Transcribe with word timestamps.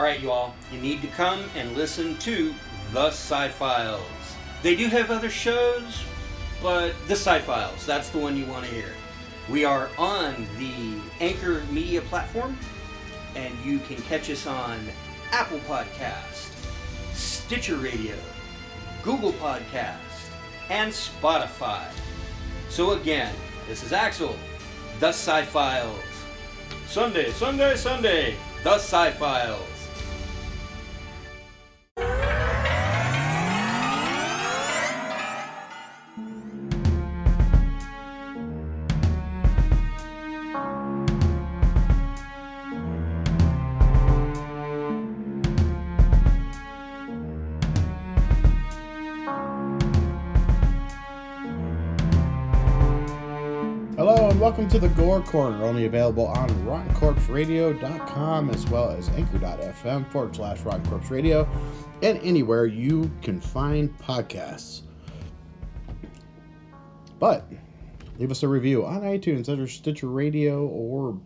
All 0.00 0.06
right, 0.06 0.18
you 0.18 0.30
all, 0.30 0.54
you 0.72 0.80
need 0.80 1.02
to 1.02 1.08
come 1.08 1.44
and 1.54 1.76
listen 1.76 2.16
to 2.20 2.54
The 2.94 3.08
Sci 3.08 3.50
Files. 3.50 4.00
They 4.62 4.74
do 4.74 4.86
have 4.86 5.10
other 5.10 5.28
shows, 5.28 6.02
but 6.62 6.94
The 7.06 7.12
Sci 7.12 7.38
Files, 7.40 7.84
that's 7.84 8.08
the 8.08 8.16
one 8.16 8.34
you 8.34 8.46
want 8.46 8.64
to 8.64 8.70
hear. 8.70 8.94
We 9.50 9.66
are 9.66 9.90
on 9.98 10.46
the 10.56 10.94
Anchor 11.22 11.62
Media 11.70 12.00
platform, 12.00 12.56
and 13.36 13.54
you 13.62 13.78
can 13.80 13.98
catch 14.04 14.30
us 14.30 14.46
on 14.46 14.80
Apple 15.32 15.58
Podcast, 15.68 16.50
Stitcher 17.12 17.76
Radio, 17.76 18.16
Google 19.02 19.34
Podcast, 19.34 20.30
and 20.70 20.90
Spotify. 20.90 21.84
So 22.70 22.92
again, 22.92 23.34
this 23.68 23.82
is 23.82 23.92
Axel, 23.92 24.34
The 24.98 25.08
Sci 25.08 25.42
Files. 25.42 26.00
Sunday, 26.86 27.32
Sunday, 27.32 27.76
Sunday, 27.76 28.36
The 28.64 28.76
Sci 28.76 29.10
Files. 29.10 29.79
Welcome 54.60 54.78
to 54.78 54.88
the 54.88 54.94
Gore 54.94 55.22
Corner, 55.22 55.64
only 55.64 55.86
available 55.86 56.26
on 56.26 56.50
RottenCorpseRadio.com 56.66 58.50
as 58.50 58.68
well 58.68 58.90
as 58.90 59.08
Anchor.fm 59.08 60.12
forward 60.12 60.36
slash 60.36 60.60
Rotten 60.60 60.84
Corpse 60.84 61.10
Radio 61.10 61.48
and 62.02 62.18
anywhere 62.18 62.66
you 62.66 63.10
can 63.22 63.40
find 63.40 63.96
podcasts. 63.96 64.82
But 67.18 67.50
leave 68.18 68.30
us 68.30 68.42
a 68.42 68.48
review 68.48 68.84
on 68.84 69.00
iTunes, 69.00 69.48
or 69.48 69.66
Stitcher 69.66 70.08
Radio, 70.08 70.66
or 70.66 71.18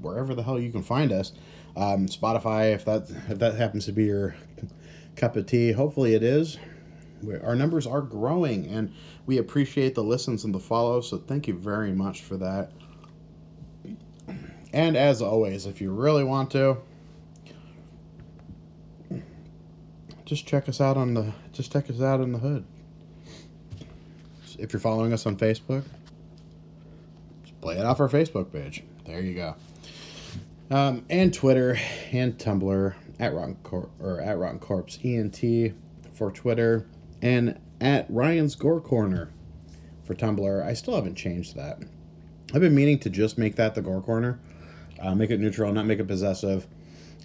wherever 0.00 0.36
the 0.36 0.44
hell 0.44 0.60
you 0.60 0.70
can 0.70 0.84
find 0.84 1.10
us. 1.10 1.32
Um, 1.76 2.06
Spotify, 2.06 2.72
if 2.74 2.84
that 2.84 3.10
if 3.28 3.40
that 3.40 3.56
happens 3.56 3.86
to 3.86 3.92
be 3.92 4.04
your 4.04 4.36
cup 5.16 5.34
of 5.34 5.46
tea, 5.46 5.72
hopefully 5.72 6.14
it 6.14 6.22
is. 6.22 6.58
Our 7.42 7.56
numbers 7.56 7.86
are 7.86 8.00
growing, 8.00 8.66
and 8.66 8.92
we 9.26 9.38
appreciate 9.38 9.94
the 9.94 10.04
listens 10.04 10.44
and 10.44 10.54
the 10.54 10.60
follows. 10.60 11.08
So 11.10 11.18
thank 11.18 11.48
you 11.48 11.54
very 11.54 11.92
much 11.92 12.22
for 12.22 12.36
that. 12.36 12.72
And 14.72 14.96
as 14.96 15.22
always, 15.22 15.66
if 15.66 15.80
you 15.80 15.90
really 15.90 16.24
want 16.24 16.50
to, 16.52 16.78
just 20.24 20.46
check 20.46 20.68
us 20.68 20.80
out 20.80 20.96
on 20.96 21.14
the 21.14 21.32
just 21.52 21.72
check 21.72 21.88
us 21.88 22.02
out 22.02 22.20
in 22.20 22.32
the 22.32 22.38
hood. 22.38 22.64
If 24.58 24.72
you're 24.72 24.80
following 24.80 25.12
us 25.12 25.24
on 25.24 25.36
Facebook, 25.36 25.84
just 27.42 27.60
play 27.60 27.78
it 27.78 27.84
off 27.84 28.00
our 28.00 28.08
Facebook 28.08 28.52
page. 28.52 28.82
There 29.06 29.20
you 29.20 29.34
go. 29.34 29.54
Um, 30.70 31.06
and 31.08 31.32
Twitter 31.32 31.78
and 32.12 32.36
Tumblr 32.36 32.94
at 33.18 33.32
Rotten 33.32 33.56
Corp 33.62 33.90
or 34.00 34.20
at 34.20 34.36
Rotten 34.36 34.58
Corpse 34.58 34.98
ENT 35.02 35.72
for 36.12 36.30
Twitter 36.30 36.86
and 37.22 37.58
at 37.80 38.06
Ryan's 38.08 38.54
Gore 38.54 38.80
Corner 38.80 39.30
for 40.04 40.14
Tumblr. 40.14 40.64
I 40.64 40.72
still 40.72 40.94
haven't 40.94 41.14
changed 41.16 41.56
that. 41.56 41.82
I've 42.54 42.60
been 42.60 42.74
meaning 42.74 42.98
to 43.00 43.10
just 43.10 43.36
make 43.36 43.56
that 43.56 43.74
the 43.74 43.82
Gore 43.82 44.00
Corner, 44.00 44.40
uh, 45.00 45.14
make 45.14 45.30
it 45.30 45.38
neutral, 45.38 45.72
not 45.72 45.86
make 45.86 45.98
it 45.98 46.06
possessive, 46.08 46.66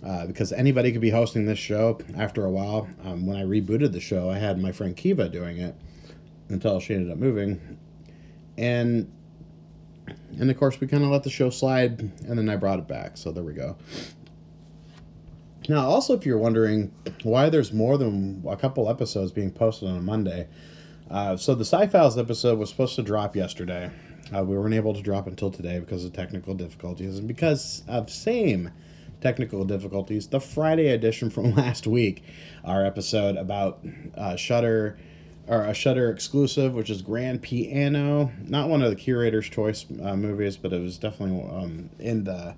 uh, 0.05 0.27
because 0.27 0.51
anybody 0.51 0.91
could 0.91 1.01
be 1.01 1.11
hosting 1.11 1.45
this 1.45 1.59
show 1.59 1.99
after 2.17 2.43
a 2.43 2.49
while. 2.49 2.89
Um, 3.03 3.25
when 3.25 3.37
I 3.37 3.43
rebooted 3.43 3.93
the 3.93 4.01
show, 4.01 4.29
I 4.29 4.37
had 4.37 4.59
my 4.59 4.71
friend 4.73 4.95
Kiva 4.95 5.29
doing 5.29 5.59
it 5.59 5.75
until 6.49 6.79
she 6.81 6.93
ended 6.93 7.11
up 7.11 7.17
moving, 7.17 7.77
and 8.57 9.09
and 10.37 10.51
of 10.51 10.57
course 10.57 10.81
we 10.81 10.87
kind 10.87 11.03
of 11.03 11.09
let 11.09 11.23
the 11.23 11.29
show 11.29 11.49
slide, 11.49 11.99
and 12.27 12.37
then 12.37 12.49
I 12.49 12.57
brought 12.57 12.79
it 12.79 12.87
back. 12.87 13.15
So 13.15 13.31
there 13.31 13.43
we 13.43 13.53
go. 13.53 13.77
Now, 15.69 15.87
also, 15.87 16.13
if 16.13 16.25
you're 16.25 16.37
wondering 16.37 16.91
why 17.23 17.49
there's 17.49 17.71
more 17.71 17.97
than 17.97 18.43
a 18.47 18.57
couple 18.57 18.89
episodes 18.89 19.31
being 19.31 19.51
posted 19.51 19.87
on 19.87 19.97
a 19.97 20.01
Monday, 20.01 20.47
uh, 21.09 21.37
so 21.37 21.55
the 21.55 21.63
Sci 21.63 21.87
Files 21.87 22.17
episode 22.17 22.59
was 22.59 22.69
supposed 22.69 22.95
to 22.95 23.03
drop 23.03 23.35
yesterday. 23.35 23.91
Uh, 24.35 24.43
we 24.43 24.57
weren't 24.57 24.73
able 24.73 24.93
to 24.93 25.01
drop 25.01 25.27
until 25.27 25.51
today 25.51 25.79
because 25.79 26.03
of 26.03 26.13
technical 26.13 26.53
difficulties, 26.53 27.17
and 27.17 27.27
because 27.27 27.83
of 27.87 28.09
same 28.09 28.71
technical 29.21 29.63
difficulties, 29.63 30.27
the 30.27 30.39
Friday 30.39 30.87
edition 30.87 31.29
from 31.29 31.55
last 31.55 31.87
week, 31.87 32.23
our 32.65 32.85
episode 32.85 33.37
about 33.37 33.85
uh, 34.17 34.35
Shudder 34.35 34.97
or 35.47 35.63
a 35.63 35.73
Shudder 35.73 36.09
exclusive, 36.09 36.73
which 36.73 36.89
is 36.89 37.01
Grand 37.01 37.41
Piano, 37.41 38.31
not 38.43 38.69
one 38.69 38.81
of 38.81 38.89
the 38.89 38.95
curator's 38.95 39.49
choice 39.49 39.85
uh, 40.01 40.15
movies, 40.15 40.57
but 40.57 40.71
it 40.71 40.81
was 40.81 40.97
definitely 40.97 41.41
um, 41.49 41.89
in 41.99 42.23
the 42.23 42.55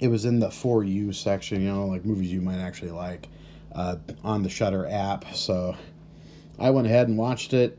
it 0.00 0.08
was 0.08 0.24
in 0.24 0.38
the 0.38 0.50
for 0.50 0.84
you 0.84 1.12
section, 1.12 1.62
you 1.62 1.70
know, 1.70 1.86
like 1.86 2.04
movies 2.04 2.32
you 2.32 2.40
might 2.40 2.58
actually 2.58 2.90
like 2.90 3.28
uh, 3.74 3.96
on 4.24 4.42
the 4.42 4.48
Shudder 4.48 4.86
app. 4.88 5.24
So 5.34 5.76
I 6.58 6.70
went 6.70 6.86
ahead 6.86 7.08
and 7.08 7.18
watched 7.18 7.52
it. 7.52 7.78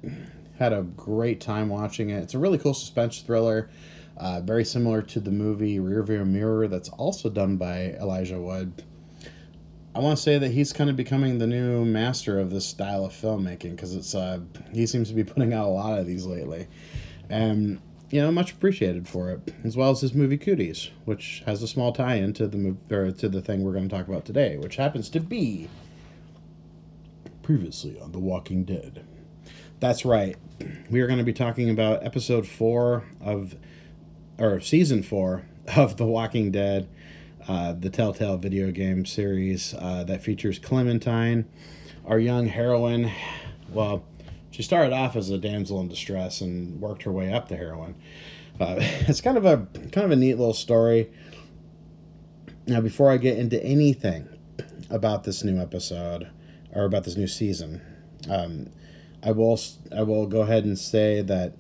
Had 0.60 0.74
a 0.74 0.84
great 0.84 1.42
time 1.42 1.70
watching 1.70 2.10
it. 2.10 2.24
It's 2.24 2.34
a 2.34 2.40
really 2.40 2.58
cool 2.58 2.74
suspense 2.74 3.22
thriller, 3.22 3.70
uh, 4.18 4.42
very 4.42 4.64
similar 4.64 5.02
to 5.02 5.20
the 5.20 5.32
movie 5.32 5.80
Rearview 5.80 6.26
Mirror, 6.26 6.68
that's 6.68 6.90
also 6.90 7.30
done 7.30 7.58
by 7.58 7.96
Elijah 8.00 8.40
Wood. 8.40 8.84
I 9.96 10.00
want 10.00 10.18
to 10.18 10.24
say 10.24 10.40
that 10.40 10.50
he's 10.50 10.74
kind 10.74 10.90
of 10.90 10.96
becoming 10.96 11.38
the 11.38 11.46
new 11.46 11.86
master 11.86 12.40
of 12.40 12.50
this 12.50 12.66
style 12.66 13.06
of 13.06 13.14
filmmaking 13.14 13.72
because 13.72 13.96
it's 13.96 14.16
uh, 14.16 14.40
he 14.72 14.88
seems 14.88 15.10
to 15.10 15.14
be 15.14 15.24
putting 15.24 15.54
out 15.54 15.68
a 15.68 15.70
lot 15.70 16.00
of 16.00 16.08
these 16.08 16.26
lately, 16.26 16.68
and 17.30 17.80
you 18.14 18.22
know 18.22 18.32
much 18.32 18.52
appreciated 18.52 19.08
for 19.08 19.32
it, 19.32 19.54
as 19.64 19.76
well 19.76 19.90
as 19.90 20.02
his 20.02 20.14
movie 20.14 20.38
Cooties, 20.38 20.92
which 21.04 21.42
has 21.48 21.64
a 21.64 21.68
small 21.68 21.92
tie-in 21.92 22.34
to 22.34 22.46
the 22.46 22.76
or 22.92 23.12
to 23.12 23.28
the 23.28 23.42
thing 23.42 23.64
we're 23.64 23.74
going 23.74 23.90
to 23.90 23.96
talk 23.96 24.08
about 24.08 24.24
today, 24.24 24.56
which 24.56 24.76
happens 24.76 25.10
to 25.10 25.20
be 25.20 25.68
previously 27.42 28.00
on 28.00 28.12
The 28.12 28.20
Walking 28.20 28.66
Dead. 28.66 29.04
That's 29.80 30.06
right, 30.06 30.38
we 30.92 31.02
are 31.02 31.08
going 31.08 31.18
to 31.18 31.26
be 31.26 31.34
talking 31.34 31.72
about 31.72 32.06
episode 32.06 32.46
four 32.46 33.06
of 33.20 33.56
or 34.38 34.60
season 34.60 35.02
four 35.02 35.46
of 35.76 35.98
The 35.98 36.06
Walking 36.06 36.52
Dead 36.52 36.88
uh, 37.48 37.74
the 37.74 37.90
Telltale 37.90 38.38
video 38.38 38.70
game 38.70 39.06
series 39.06 39.74
uh, 39.74 40.04
that 40.04 40.22
features 40.22 40.60
Clementine, 40.60 41.46
our 42.06 42.20
young 42.20 42.46
heroine. 42.46 43.12
Well, 43.70 44.06
she 44.54 44.62
started 44.62 44.94
off 44.94 45.16
as 45.16 45.32
a 45.32 45.40
damsel 45.40 45.82
in 45.82 45.88
distress 45.88 46.40
and 46.40 46.80
worked 46.80 47.04
her 47.04 47.12
way 47.12 47.34
up 47.34 47.48
to 47.48 47.58
heroine. 47.58 47.96
Uh, 48.60 48.76
it's 48.80 49.20
kind 49.20 49.36
of 49.36 49.46
a 49.46 49.68
kind 49.92 50.06
of 50.06 50.12
a 50.12 50.16
neat 50.16 50.36
little 50.36 50.54
story. 50.54 51.12
Now, 52.68 52.80
before 52.80 53.10
I 53.10 53.18
get 53.18 53.40
into 53.40 53.62
anything 53.64 54.30
about 54.92 55.24
this 55.24 55.44
new 55.44 55.60
episode 55.60 56.30
or 56.72 56.86
about 56.86 57.04
this 57.04 57.18
new 57.18 57.26
season, 57.26 57.82
um, 58.30 58.70
I 59.24 59.32
will 59.32 59.60
I 59.96 60.04
will 60.04 60.28
go 60.28 60.42
ahead 60.42 60.66
and 60.66 60.78
say 60.78 61.24
that 61.24 61.56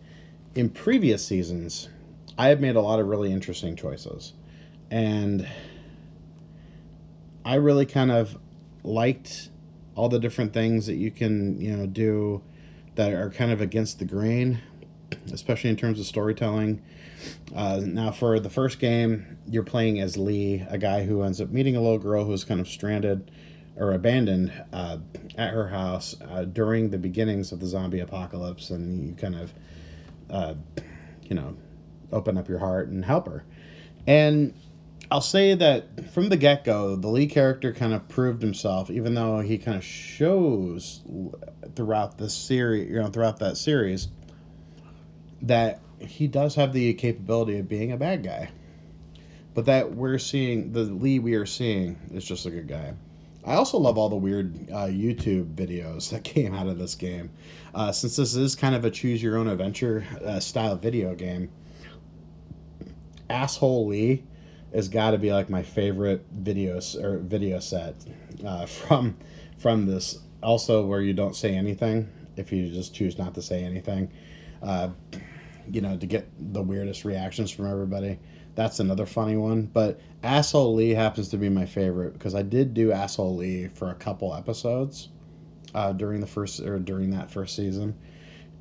in 0.53 0.69
previous 0.69 1.25
seasons, 1.25 1.89
I 2.37 2.49
have 2.49 2.61
made 2.61 2.75
a 2.75 2.81
lot 2.81 2.99
of 2.99 3.07
really 3.07 3.31
interesting 3.31 3.75
choices, 3.75 4.33
and 4.91 5.47
I 7.43 7.55
really 7.55 7.87
kind 7.87 8.11
of 8.11 8.37
liked 8.83 9.49
all 9.95 10.09
the 10.09 10.19
different 10.19 10.53
things 10.53 10.85
that 10.85 10.95
you 10.95 11.09
can, 11.09 11.59
you 11.59 11.75
know, 11.75 11.87
do 11.87 12.43
that 12.95 13.13
are 13.13 13.29
kind 13.29 13.51
of 13.51 13.61
against 13.61 13.99
the 13.99 14.05
grain, 14.05 14.61
especially 15.31 15.69
in 15.69 15.75
terms 15.75 15.99
of 15.99 16.05
storytelling. 16.05 16.81
Uh, 17.55 17.81
now, 17.83 18.11
for 18.11 18.39
the 18.39 18.49
first 18.49 18.79
game, 18.79 19.37
you're 19.47 19.63
playing 19.63 19.99
as 19.99 20.17
Lee, 20.17 20.65
a 20.69 20.77
guy 20.77 21.03
who 21.03 21.23
ends 21.23 21.39
up 21.39 21.49
meeting 21.49 21.75
a 21.75 21.81
little 21.81 21.99
girl 21.99 22.25
who's 22.25 22.43
kind 22.43 22.59
of 22.59 22.67
stranded 22.67 23.31
or 23.75 23.93
abandoned 23.93 24.51
uh, 24.71 24.97
at 25.37 25.53
her 25.53 25.69
house 25.69 26.15
uh, 26.29 26.43
during 26.43 26.89
the 26.89 26.97
beginnings 26.97 27.51
of 27.51 27.59
the 27.59 27.65
zombie 27.65 27.99
apocalypse, 27.99 28.69
and 28.69 29.07
you 29.07 29.15
kind 29.15 29.35
of, 29.35 29.53
uh, 30.29 30.53
you 31.23 31.35
know, 31.35 31.55
open 32.11 32.37
up 32.37 32.47
your 32.47 32.59
heart 32.59 32.89
and 32.89 33.05
help 33.05 33.27
her. 33.27 33.43
And 34.05 34.53
I'll 35.11 35.21
say 35.21 35.53
that 35.53 36.11
from 36.11 36.29
the 36.29 36.37
get 36.37 36.63
go, 36.63 36.95
the 36.95 37.07
lead 37.07 37.29
character 37.29 37.73
kind 37.73 37.93
of 37.93 38.07
proved 38.07 38.41
himself, 38.41 38.89
even 38.89 39.13
though 39.13 39.39
he 39.39 39.57
kind 39.57 39.77
of 39.77 39.83
shows 39.83 41.01
throughout 41.75 42.17
the 42.17 42.29
series, 42.29 42.89
you 42.89 42.99
know, 42.99 43.07
throughout 43.07 43.39
that 43.39 43.57
series, 43.57 44.07
that 45.41 45.81
he 45.99 46.27
does 46.27 46.55
have 46.55 46.73
the 46.73 46.93
capability 46.93 47.59
of 47.59 47.67
being 47.67 47.91
a 47.91 47.97
bad 47.97 48.23
guy. 48.23 48.49
But 49.53 49.65
that 49.65 49.93
we're 49.93 50.17
seeing, 50.17 50.71
the 50.71 50.83
Lee 50.83 51.19
we 51.19 51.35
are 51.35 51.45
seeing 51.45 51.97
is 52.11 52.25
just 52.25 52.45
a 52.45 52.49
good 52.49 52.67
guy. 52.67 52.93
I 53.45 53.55
also 53.55 53.77
love 53.77 53.97
all 53.97 54.09
the 54.09 54.15
weird 54.15 54.71
uh, 54.71 54.87
YouTube 54.87 55.53
videos 55.53 56.09
that 56.09 56.23
came 56.23 56.55
out 56.55 56.67
of 56.67 56.77
this 56.77 56.95
game. 56.95 57.29
Uh, 57.75 57.91
since 57.91 58.15
this 58.15 58.35
is 58.35 58.55
kind 58.55 58.73
of 58.73 58.85
a 58.85 58.89
choose 58.89 59.21
your 59.21 59.37
own 59.37 59.47
adventure 59.47 60.05
uh, 60.25 60.39
style 60.39 60.75
video 60.75 61.13
game, 61.13 61.51
Asshole 63.29 63.87
Lee 63.87 64.23
has 64.73 64.89
got 64.89 65.11
to 65.11 65.17
be 65.17 65.31
like 65.31 65.49
my 65.49 65.61
favorite 65.61 66.43
videos 66.43 67.01
or 67.01 67.19
video 67.19 67.59
set 67.59 67.95
uh, 68.45 68.65
from 68.67 69.17
from 69.57 69.85
this. 69.85 70.19
Also, 70.41 70.85
where 70.85 71.01
you 71.01 71.13
don't 71.13 71.35
say 71.35 71.55
anything 71.55 72.09
if 72.35 72.51
you 72.51 72.69
just 72.69 72.93
choose 72.93 73.17
not 73.17 73.33
to 73.35 73.41
say 73.41 73.63
anything, 73.63 74.11
uh, 74.61 74.89
you 75.71 75.79
know, 75.79 75.95
to 75.95 76.05
get 76.05 76.27
the 76.53 76.61
weirdest 76.61 77.05
reactions 77.05 77.51
from 77.51 77.67
everybody. 77.67 78.19
That's 78.55 78.79
another 78.79 79.05
funny 79.05 79.37
one. 79.37 79.63
But 79.63 79.99
Asshole 80.21 80.75
Lee 80.75 80.91
happens 80.91 81.29
to 81.29 81.37
be 81.37 81.49
my 81.49 81.65
favorite 81.65 82.13
because 82.13 82.35
I 82.35 82.41
did 82.41 82.73
do 82.73 82.91
Asshole 82.91 83.35
Lee 83.37 83.67
for 83.67 83.89
a 83.89 83.95
couple 83.95 84.35
episodes 84.35 85.09
uh, 85.73 85.93
during 85.93 86.19
the 86.19 86.27
first 86.27 86.59
or 86.59 86.79
during 86.79 87.11
that 87.11 87.31
first 87.31 87.55
season, 87.55 87.97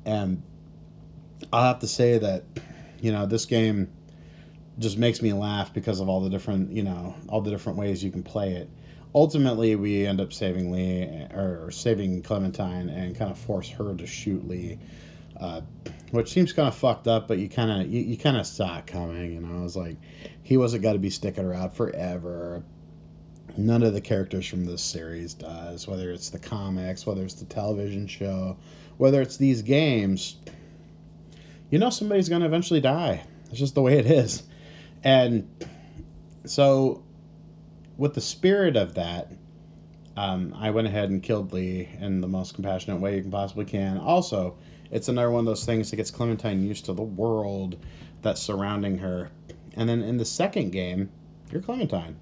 and 0.05 0.41
I'll 1.51 1.63
have 1.63 1.79
to 1.79 1.87
say 1.87 2.17
that 2.17 2.43
you 3.01 3.11
know 3.11 3.25
this 3.25 3.45
game 3.45 3.91
just 4.79 4.97
makes 4.97 5.21
me 5.21 5.33
laugh 5.33 5.73
because 5.73 5.99
of 5.99 6.09
all 6.09 6.21
the 6.21 6.29
different 6.29 6.71
you 6.71 6.83
know 6.83 7.15
all 7.29 7.41
the 7.41 7.51
different 7.51 7.77
ways 7.77 8.03
you 8.03 8.11
can 8.11 8.23
play 8.23 8.53
it. 8.53 8.69
Ultimately, 9.15 9.75
we 9.75 10.07
end 10.07 10.19
up 10.19 10.33
saving 10.33 10.71
Lee 10.71 11.03
or 11.33 11.69
saving 11.71 12.23
Clementine 12.23 12.89
and 12.89 13.15
kind 13.15 13.29
of 13.29 13.37
force 13.37 13.69
her 13.69 13.93
to 13.93 14.07
shoot 14.07 14.47
Lee. 14.47 14.79
Uh, 15.39 15.61
which 16.11 16.31
seems 16.31 16.53
kind 16.53 16.67
of 16.67 16.75
fucked 16.75 17.07
up, 17.07 17.27
but 17.27 17.39
you 17.39 17.49
kind 17.49 17.71
of 17.71 17.91
you, 17.91 18.01
you 18.01 18.17
kind 18.17 18.37
of 18.37 18.45
saw 18.45 18.77
it 18.77 18.85
coming. 18.85 19.33
You 19.33 19.41
know, 19.41 19.59
I 19.59 19.63
was 19.63 19.75
like, 19.75 19.97
he 20.43 20.57
wasn't 20.57 20.83
going 20.83 20.93
to 20.93 20.99
be 20.99 21.09
sticking 21.09 21.43
around 21.43 21.71
forever. 21.71 22.63
None 23.57 23.83
of 23.83 23.93
the 23.93 24.01
characters 24.01 24.45
from 24.45 24.65
this 24.65 24.81
series 24.81 25.33
does, 25.33 25.87
whether 25.87 26.11
it's 26.11 26.29
the 26.29 26.39
comics, 26.39 27.05
whether 27.05 27.23
it's 27.23 27.33
the 27.33 27.45
television 27.45 28.07
show, 28.07 28.57
whether 28.97 29.21
it's 29.21 29.37
these 29.37 29.61
games. 29.61 30.37
You 31.71 31.79
know, 31.79 31.89
somebody's 31.89 32.29
gonna 32.29 32.45
eventually 32.45 32.81
die. 32.81 33.23
It's 33.49 33.59
just 33.59 33.75
the 33.75 33.81
way 33.81 33.97
it 33.97 34.05
is, 34.05 34.43
and 35.03 35.47
so 36.45 37.03
with 37.97 38.13
the 38.13 38.21
spirit 38.21 38.75
of 38.75 38.95
that, 38.95 39.31
um, 40.15 40.53
I 40.57 40.69
went 40.69 40.87
ahead 40.87 41.09
and 41.09 41.21
killed 41.23 41.53
Lee 41.53 41.89
in 41.99 42.21
the 42.21 42.27
most 42.27 42.53
compassionate 42.53 42.99
way 42.99 43.15
you 43.15 43.21
can 43.21 43.31
possibly 43.31 43.65
can. 43.65 43.97
Also 43.97 44.57
it's 44.93 45.07
another 45.07 45.31
one 45.31 45.39
of 45.39 45.45
those 45.47 45.65
things 45.65 45.89
that 45.89 45.95
gets 45.95 46.11
Clementine 46.11 46.61
used 46.61 46.85
to 46.85 46.93
the 46.93 47.01
world 47.01 47.83
that's 48.21 48.39
surrounding 48.39 48.99
her. 48.99 49.31
And 49.75 49.89
then 49.89 50.03
in 50.03 50.17
the 50.17 50.25
second 50.25 50.71
game, 50.71 51.09
you're 51.51 51.63
Clementine. 51.63 52.15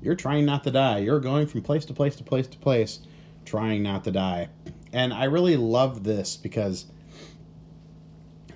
You're 0.00 0.14
trying 0.14 0.44
not 0.44 0.62
to 0.64 0.70
die. 0.70 0.98
You're 0.98 1.18
going 1.18 1.48
from 1.48 1.62
place 1.62 1.84
to 1.86 1.92
place 1.92 2.14
to 2.16 2.24
place 2.24 2.46
to 2.46 2.58
place, 2.58 3.00
trying 3.44 3.82
not 3.82 4.04
to 4.04 4.12
die. 4.12 4.50
And 4.92 5.12
I 5.12 5.24
really 5.24 5.56
love 5.56 6.04
this 6.04 6.36
because, 6.36 6.86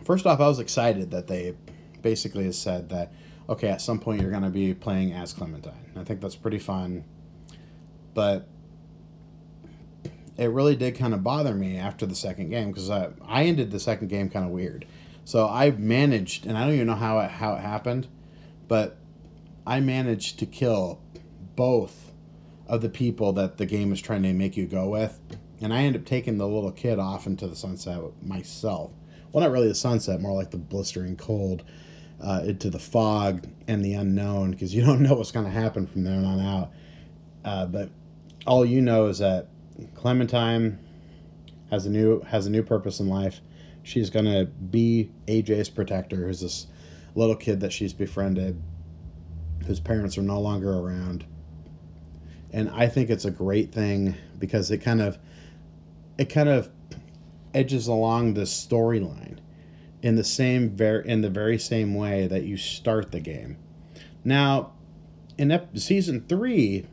first 0.05 0.27
off, 0.27 0.39
I 0.39 0.47
was 0.47 0.61
excited 0.61 1.11
that 1.11 1.27
they 1.27 1.57
basically 2.03 2.51
said 2.53 2.89
that, 2.91 3.13
okay, 3.51 3.69
at 3.69 3.83
some 3.83 3.99
point 3.99 4.23
you're 4.23 4.31
going 4.31 4.45
to 4.45 4.49
be 4.49 4.73
playing 4.73 5.13
as 5.13 5.33
Clementine. 5.33 5.93
I 5.97 6.05
think 6.05 6.21
that's 6.21 6.37
pretty 6.37 6.61
fun. 6.61 7.05
But 8.15 8.49
it 10.39 10.47
really 10.47 10.77
did 10.77 10.97
kind 10.97 11.13
of 11.13 11.25
bother 11.25 11.55
me 11.55 11.77
after 11.77 12.07
the 12.07 12.15
second 12.15 12.49
game 12.51 12.69
because 12.69 12.89
I, 12.89 13.11
I 13.27 13.45
ended 13.45 13.73
the 13.73 13.81
second 13.81 14.09
game 14.09 14.31
kind 14.31 14.47
of 14.47 14.53
weird. 14.53 14.87
So 15.25 15.49
I 15.49 15.73
managed, 15.73 16.47
and 16.47 16.57
I 16.57 16.65
don't 16.65 16.75
even 16.75 16.87
know 16.87 16.95
how 16.95 17.19
it, 17.19 17.31
how 17.31 17.55
it 17.55 17.61
happened, 17.61 18.07
but 18.69 18.97
I 19.67 19.81
managed 19.81 20.39
to 20.39 20.47
kill 20.47 21.01
both 21.57 22.13
of 22.69 22.83
the 22.83 22.89
people 22.89 23.33
that 23.33 23.59
the 23.59 23.67
game 23.67 23.93
is 23.93 24.01
trying 24.01 24.23
to 24.23 24.33
make 24.33 24.57
you 24.57 24.67
go 24.67 24.89
with. 24.89 25.21
And 25.61 25.75
I 25.75 25.83
ended 25.83 26.03
up 26.03 26.07
taking 26.07 26.39
the 26.39 26.49
little 26.49 26.73
kid 26.73 26.99
off 26.99 27.27
into 27.27 27.49
the 27.49 27.57
sunset 27.57 28.01
myself. 28.23 28.93
Well, 29.31 29.45
not 29.45 29.53
really 29.53 29.69
the 29.69 29.75
sunset, 29.75 30.21
more 30.21 30.35
like 30.35 30.53
the 30.53 30.57
blistering 30.57 31.17
cold, 31.17 31.65
uh, 32.23 32.43
into 32.45 32.71
the 32.71 32.79
fog 32.79 33.47
and 33.67 33.85
the 33.85 33.95
unknown, 33.95 34.51
because 34.51 34.75
you 34.75 34.83
don't 34.87 35.01
know 35.01 35.15
what's 35.15 35.33
going 35.33 35.47
to 35.47 35.53
happen 35.53 35.87
from 35.87 36.05
there 36.05 36.25
on 36.25 36.41
out. 36.41 36.71
Uh, 37.45 37.67
but 37.67 37.91
all 38.47 38.65
you 38.65 38.81
know 38.81 39.07
is 39.07 39.19
that 39.19 39.49
Clementine 39.95 40.79
has 41.71 41.87
a 41.87 41.91
new 41.91 42.21
has 42.23 42.47
a 42.47 42.51
new 42.51 42.63
purpose 42.63 43.01
in 43.01 43.09
life. 43.09 43.41
She's 43.83 44.11
gonna 44.11 44.45
be 44.45 45.11
AJ's 45.27 45.71
protector, 45.71 46.27
who's 46.27 46.41
this 46.41 46.67
little 47.15 47.37
kid 47.37 47.61
that 47.61 47.73
she's 47.73 47.93
befriended, 47.93 48.61
whose 49.67 49.81
parents 49.81 50.19
are 50.19 50.23
no 50.23 50.41
longer 50.41 50.73
around. 50.73 51.25
And 52.53 52.69
I 52.71 52.89
think 52.89 53.11
it's 53.11 53.25
a 53.25 53.31
great 53.31 53.73
thing 53.73 54.15
because 54.39 54.71
it 54.71 54.79
kind 54.79 55.01
of 55.01 55.19
it 56.19 56.27
kind 56.27 56.49
of 56.49 56.69
edges 57.55 57.87
along 57.87 58.35
the 58.35 58.43
storyline 58.43 59.39
in 60.03 60.17
the 60.17 60.25
same 60.25 60.71
ver- 60.71 61.01
in 61.01 61.21
the 61.21 61.31
very 61.31 61.59
same 61.59 61.95
way 61.95 62.27
that 62.27 62.45
you 62.45 62.57
start 62.57 63.13
the 63.13 63.21
game. 63.21 63.57
Now, 64.25 64.73
in 65.39 65.51
ep- 65.51 65.79
season 65.79 66.25
three, 66.29 66.87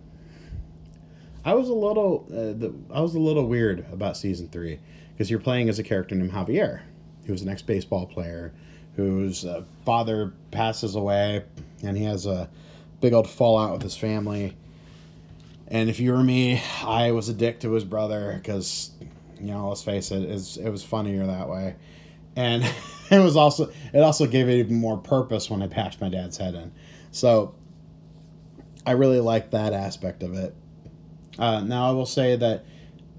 I 1.43 1.53
was 1.53 1.69
a 1.69 1.73
little, 1.73 2.25
uh, 2.29 2.57
the, 2.57 2.73
I 2.91 3.01
was 3.01 3.15
a 3.15 3.19
little 3.19 3.47
weird 3.47 3.85
about 3.91 4.17
season 4.17 4.49
three 4.49 4.79
because 5.13 5.29
you're 5.29 5.39
playing 5.39 5.69
as 5.69 5.79
a 5.79 5.83
character 5.83 6.15
named 6.15 6.31
Javier, 6.31 6.81
who's 7.25 7.41
an 7.41 7.49
ex-baseball 7.49 8.07
player 8.07 8.53
whose 8.95 9.45
uh, 9.45 9.63
father 9.85 10.33
passes 10.51 10.95
away, 10.95 11.43
and 11.83 11.95
he 11.95 12.03
has 12.03 12.25
a 12.25 12.49
big 12.99 13.13
old 13.13 13.29
fallout 13.29 13.71
with 13.73 13.83
his 13.83 13.95
family. 13.95 14.57
And 15.67 15.89
if 15.89 15.99
you 15.99 16.13
were 16.13 16.23
me, 16.23 16.61
I 16.83 17.11
was 17.11 17.29
a 17.29 17.33
dick 17.33 17.59
to 17.61 17.71
his 17.73 17.83
brother 17.83 18.33
because, 18.35 18.91
you 19.39 19.51
know, 19.51 19.69
let's 19.69 19.83
face 19.83 20.11
it, 20.11 20.23
it 20.23 20.69
was 20.69 20.83
funnier 20.83 21.27
that 21.27 21.47
way. 21.47 21.75
And 22.37 22.63
it 23.11 23.19
was 23.19 23.35
also 23.35 23.69
it 23.93 23.99
also 23.99 24.25
gave 24.25 24.47
it 24.47 24.59
even 24.59 24.75
more 24.75 24.97
purpose 24.97 25.49
when 25.49 25.61
I 25.61 25.67
patched 25.67 25.99
my 25.99 26.07
dad's 26.07 26.37
head 26.37 26.55
in. 26.55 26.71
So 27.11 27.55
I 28.85 28.91
really 28.91 29.19
liked 29.19 29.51
that 29.51 29.73
aspect 29.73 30.23
of 30.23 30.33
it. 30.33 30.55
Uh, 31.37 31.59
now 31.59 31.89
I 31.89 31.91
will 31.91 32.05
say 32.05 32.37
that 32.37 32.63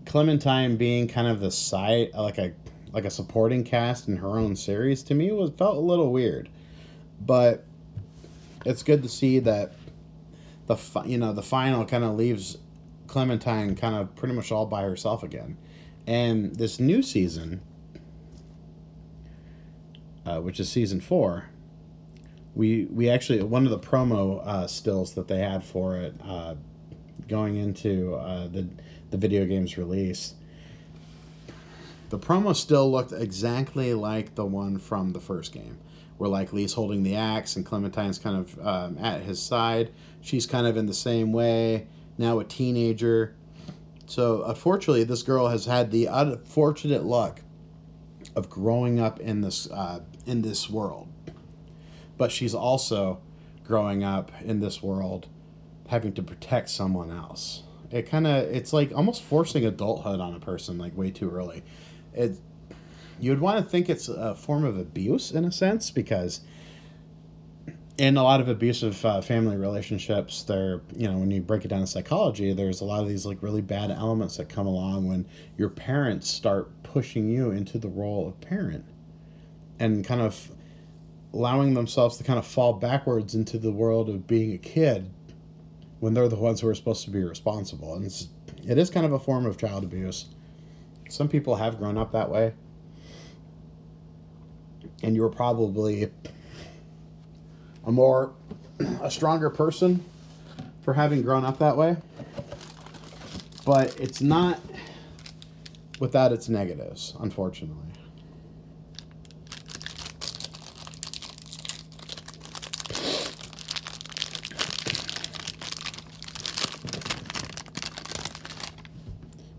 Clementine 0.07 0.77
being 0.79 1.07
kind 1.07 1.29
of 1.29 1.41
the 1.41 1.51
side, 1.51 2.11
like 2.15 2.39
a 2.39 2.55
like 2.93 3.05
a 3.05 3.11
supporting 3.11 3.65
cast 3.65 4.09
in 4.09 4.17
her 4.17 4.39
own 4.39 4.57
series, 4.57 5.03
to 5.05 5.15
me 5.15 5.31
was 5.31 5.51
felt 5.51 5.77
a 5.77 5.81
little 5.81 6.11
weird, 6.11 6.49
but 7.21 7.65
it's 8.65 8.83
good 8.83 9.03
to 9.03 9.09
see 9.09 9.39
that 9.41 9.73
the 10.67 10.77
fi- 10.77 11.05
you 11.05 11.19
know 11.19 11.35
the 11.35 11.43
final 11.43 11.85
kind 11.85 12.05
of 12.05 12.17
leaves 12.17 12.57
Clementine 13.07 13.77
kind 13.77 13.95
of 13.95 14.15
pretty 14.17 14.35
much 14.35 14.51
all 14.51 14.65
by 14.65 14.83
herself 14.83 15.23
again, 15.23 15.59
and 16.07 16.57
this 16.57 16.81
new 16.81 17.03
season, 17.03 17.61
uh, 20.29 20.41
which 20.41 20.61
is 20.61 20.69
season 20.71 21.01
four, 21.01 21.47
we 22.55 22.87
we 22.87 23.09
actually 23.09 23.43
one 23.43 23.65
of 23.65 23.71
the 23.71 23.79
promo 23.79 24.47
uh, 24.47 24.67
stills 24.67 25.15
that 25.15 25.29
they 25.29 25.39
had 25.39 25.65
for 25.65 25.97
it 25.97 26.15
uh, 26.25 26.55
going 27.29 27.57
into 27.57 28.15
uh, 28.15 28.47
the 28.49 28.69
the 29.11 29.17
video 29.17 29.47
game's 29.47 29.79
release. 29.79 30.35
The 32.11 32.19
promo 32.19 32.55
still 32.57 32.91
looked 32.91 33.13
exactly 33.13 33.95
like 33.95 34.35
the 34.35 34.45
one 34.45 34.79
from 34.79 35.13
the 35.13 35.21
first 35.21 35.53
game, 35.53 35.79
where 36.19 36.29
like 36.29 36.53
Lee's 36.53 36.73
holding 36.73 37.03
the 37.03 37.17
axe 37.17 37.57
and 37.57 37.65
Clementine's 37.65 38.19
kind 38.19 38.37
of 38.37 38.67
um, 38.67 38.99
at 38.99 39.23
his 39.23 39.41
side. 39.41 39.93
She's 40.21 40.47
kind 40.47 40.67
of 40.67 40.77
in 40.77 40.87
the 40.87 40.95
same 40.95 41.33
way 41.33 41.87
now, 42.19 42.41
a 42.41 42.45
teenager. 42.45 43.35
So 44.07 44.43
unfortunately, 44.45 45.05
this 45.05 45.23
girl 45.23 45.49
has 45.49 45.67
had 45.67 45.91
the 45.91 46.07
unfortunate 46.07 47.05
luck 47.05 47.41
of 48.35 48.51
growing 48.51 48.99
up 48.99 49.21
in 49.21 49.41
this 49.41 49.71
uh, 49.71 50.01
in 50.29 50.43
this 50.43 50.69
world, 50.69 51.09
but 52.17 52.31
she's 52.31 52.55
also 52.55 53.21
growing 53.65 54.05
up 54.05 54.31
in 54.43 54.61
this 54.61 54.83
world 54.83 55.27
having 55.89 56.13
to 56.13 56.23
protect 56.23 56.69
someone 56.69 57.11
else. 57.11 57.63
It 57.91 58.03
kind 58.03 58.27
of 58.27 58.45
it's 58.45 58.73
like 58.73 58.93
almost 58.95 59.23
forcing 59.23 59.65
adulthood 59.65 60.21
on 60.21 60.35
a 60.35 60.41
person 60.41 60.79
like 60.79 60.97
way 60.97 61.11
too 61.11 61.31
early. 61.31 61.63
It 62.15 62.39
you 63.19 63.31
would 63.31 63.41
want 63.41 63.65
to 63.65 63.69
think 63.69 63.89
it's 63.89 64.09
a 64.09 64.35
form 64.35 64.65
of 64.65 64.79
abuse 64.79 65.33
in 65.33 65.45
a 65.45 65.53
sense 65.53 65.91
because 65.91 66.41
in 67.97 68.17
a 68.17 68.23
lot 68.23 68.41
of 68.41 68.49
abusive 68.49 69.05
uh, 69.05 69.21
family 69.21 69.57
relationships 69.57 70.45
there 70.45 70.83
you 70.95 71.09
know 71.09 71.19
when 71.19 71.31
you 71.31 71.41
break 71.41 71.65
it 71.65 71.69
down 71.69 71.81
to 71.81 71.87
psychology 71.87 72.53
there's 72.53 72.81
a 72.81 72.85
lot 72.85 73.03
of 73.03 73.09
these 73.09 73.27
like 73.27 73.43
really 73.43 73.61
bad 73.61 73.91
elements 73.91 74.37
that 74.37 74.49
come 74.49 74.69
along 74.69 75.09
when 75.09 75.27
your 75.57 75.69
parents 75.69 76.29
start 76.29 76.71
pushing 76.85 77.29
you 77.29 77.51
into 77.51 77.77
the 77.77 77.89
role 77.89 78.29
of 78.29 78.41
parent 78.41 78.85
and 79.79 80.05
kind 80.05 80.21
of 80.21 80.51
allowing 81.33 81.75
themselves 81.75 82.17
to 82.17 82.25
kind 82.25 82.39
of 82.39 82.47
fall 82.47 82.73
backwards 82.73 83.35
into 83.35 83.59
the 83.59 83.71
world 83.71 84.09
of 84.09 84.27
being 84.27 84.53
a 84.53 84.59
kid 84.59 85.11
when 86.01 86.15
they're 86.15 86.29
the 86.29 86.37
ones 86.37 86.61
who 86.61 86.69
are 86.69 86.75
supposed 86.75 87.05
to 87.05 87.11
be 87.11 87.23
responsible. 87.23 87.95
And 87.95 88.05
it's, 88.05 88.29
it 88.67 88.79
is 88.79 88.91
kind 88.91 89.05
of 89.05 89.13
a 89.13 89.19
form 89.19 89.47
of 89.47 89.59
child 89.59 89.85
abuse. 89.85 90.27
Some 91.09 91.29
people 91.29 91.57
have 91.57 91.79
grown 91.79 91.99
up 91.99 92.13
that 92.13 92.31
way. 92.31 92.55
And 95.03 95.15
you're 95.15 95.29
probably 95.29 96.11
a 97.87 97.93
more, 97.93 98.33
a 99.03 99.11
stronger 99.11 99.51
person 99.51 100.05
for 100.83 100.95
having 100.95 101.23
grown 101.23 101.45
up 101.45 101.59
that 101.59 101.77
way. 101.77 101.97
But 103.65 103.99
it's 104.01 104.23
not 104.23 104.61
without 106.01 106.33
its 106.33 106.49
negatives, 106.49 107.15
unfortunately. 107.21 107.98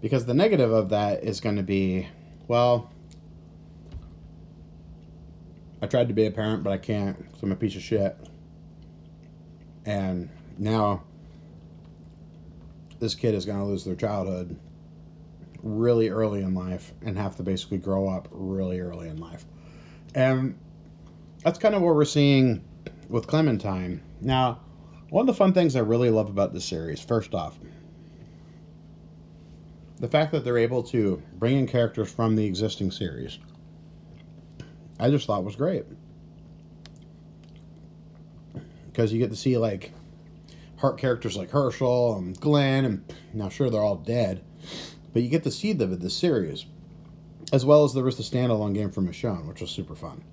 Because 0.02 0.26
the 0.26 0.34
negative 0.34 0.72
of 0.72 0.90
that 0.90 1.24
is 1.24 1.42
going 1.42 1.58
to 1.58 1.64
be, 1.64 2.08
well, 2.48 2.90
I 5.82 5.88
tried 5.88 6.08
to 6.10 6.14
be 6.14 6.26
a 6.26 6.32
parent, 6.32 6.64
but 6.64 6.72
I 6.72 6.78
can't 6.78 7.18
because 7.18 7.44
I'm 7.44 7.52
a 7.52 7.56
piece 7.56 7.76
of 7.76 7.82
shit. 7.82 8.18
And 9.86 10.30
now 10.58 11.04
this 13.00 13.16
kid 13.16 13.34
is 13.34 13.46
going 13.46 13.60
to 13.60 13.66
lose 13.66 13.86
their 13.86 13.96
childhood 13.96 14.58
really 15.64 16.10
early 16.10 16.42
in 16.42 16.54
life 16.54 16.94
and 17.02 17.18
have 17.18 17.36
to 17.38 17.44
basically 17.44 17.78
grow 17.78 18.08
up 18.08 18.28
really 18.32 18.80
early 18.80 19.10
in 19.10 19.18
life. 19.18 19.46
And 20.16 20.58
that's 21.44 21.60
kind 21.60 21.76
of 21.76 21.82
what 21.82 21.96
we're 21.96 22.06
seeing 22.06 22.64
with 23.08 23.28
Clementine. 23.28 24.02
Now, 24.22 24.62
one 25.10 25.22
of 25.22 25.28
the 25.28 25.34
fun 25.34 25.54
things 25.54 25.76
I 25.76 25.80
really 25.80 26.10
love 26.10 26.30
about 26.30 26.54
this 26.54 26.66
series, 26.66 27.02
first 27.02 27.34
off, 27.34 27.58
the 30.00 30.08
fact 30.08 30.32
that 30.32 30.44
they're 30.44 30.58
able 30.58 30.84
to 30.84 31.22
bring 31.38 31.58
in 31.58 31.68
characters 31.68 32.12
from 32.12 32.36
the 32.36 32.46
existing 32.46 32.92
series, 32.92 33.38
I 35.00 35.10
just 35.10 35.28
thought 35.28 35.44
was 35.44 35.56
great. 35.56 35.86
Because 38.86 39.12
you 39.12 39.20
get 39.20 39.30
to 39.30 39.36
see, 39.36 39.58
like, 39.58 39.92
heart 40.78 40.98
characters 40.98 41.36
like 41.38 41.52
Hershel 41.52 42.18
and 42.18 42.40
Glenn, 42.40 42.86
and 42.86 43.14
now 43.34 43.50
sure 43.50 43.70
they're 43.70 43.82
all 43.82 43.96
dead, 43.96 44.44
but 45.14 45.22
you 45.22 45.30
get 45.30 45.44
to 45.44 45.52
see 45.52 45.74
them 45.74 45.94
in 45.94 46.00
the 46.00 46.10
series, 46.10 46.66
as 47.52 47.66
well 47.66 47.84
as 47.84 47.94
there 47.94 48.04
was 48.04 48.18
the 48.18 48.24
standalone 48.24 48.74
game 48.74 48.92
for 48.92 49.02
Michonne, 49.02 49.46
which 49.48 49.62
was 49.62 49.70
super 49.70 49.96
fun. 49.96 50.24